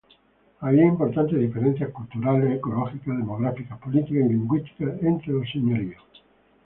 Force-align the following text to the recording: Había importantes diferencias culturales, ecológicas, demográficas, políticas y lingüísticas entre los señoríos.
Había 0.61 0.87
importantes 0.87 1.39
diferencias 1.39 1.91
culturales, 1.91 2.57
ecológicas, 2.57 3.15
demográficas, 3.17 3.77
políticas 3.77 4.25
y 4.25 4.29
lingüísticas 4.33 4.99
entre 5.03 5.33
los 5.33 5.47
señoríos. 5.51 6.01